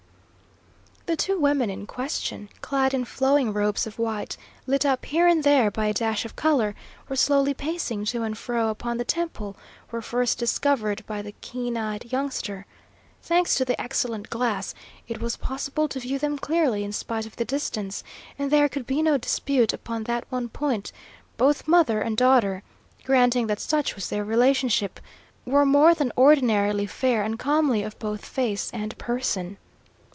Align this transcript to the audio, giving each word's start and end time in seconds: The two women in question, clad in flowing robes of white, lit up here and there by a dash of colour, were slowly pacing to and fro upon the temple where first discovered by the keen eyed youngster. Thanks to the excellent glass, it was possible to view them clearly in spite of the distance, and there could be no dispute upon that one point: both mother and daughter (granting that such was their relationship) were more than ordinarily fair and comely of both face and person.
The 1.07 1.17
two 1.17 1.37
women 1.37 1.69
in 1.69 1.87
question, 1.87 2.47
clad 2.61 2.93
in 2.93 3.03
flowing 3.03 3.51
robes 3.51 3.85
of 3.85 3.99
white, 3.99 4.37
lit 4.65 4.85
up 4.85 5.03
here 5.03 5.27
and 5.27 5.43
there 5.43 5.69
by 5.69 5.87
a 5.87 5.93
dash 5.93 6.23
of 6.23 6.37
colour, 6.37 6.73
were 7.09 7.17
slowly 7.17 7.53
pacing 7.53 8.05
to 8.05 8.23
and 8.23 8.37
fro 8.37 8.69
upon 8.69 8.97
the 8.97 9.03
temple 9.03 9.57
where 9.89 10.01
first 10.01 10.37
discovered 10.37 11.05
by 11.07 11.21
the 11.21 11.33
keen 11.41 11.75
eyed 11.75 12.13
youngster. 12.13 12.65
Thanks 13.21 13.55
to 13.55 13.65
the 13.65 13.79
excellent 13.81 14.29
glass, 14.29 14.73
it 15.05 15.19
was 15.19 15.35
possible 15.35 15.89
to 15.89 15.99
view 15.99 16.17
them 16.17 16.37
clearly 16.37 16.81
in 16.81 16.93
spite 16.93 17.25
of 17.25 17.35
the 17.35 17.43
distance, 17.43 18.05
and 18.39 18.49
there 18.49 18.69
could 18.69 18.87
be 18.87 19.01
no 19.01 19.17
dispute 19.17 19.73
upon 19.73 20.05
that 20.05 20.23
one 20.29 20.47
point: 20.47 20.93
both 21.35 21.67
mother 21.67 21.99
and 21.99 22.15
daughter 22.15 22.63
(granting 23.03 23.47
that 23.47 23.59
such 23.59 23.95
was 23.95 24.07
their 24.07 24.23
relationship) 24.23 24.97
were 25.43 25.65
more 25.65 25.93
than 25.93 26.13
ordinarily 26.17 26.85
fair 26.85 27.21
and 27.21 27.37
comely 27.37 27.83
of 27.83 27.99
both 27.99 28.23
face 28.23 28.71
and 28.73 28.97
person. 28.97 29.57